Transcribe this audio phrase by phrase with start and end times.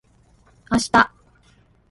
[0.71, 1.11] 明日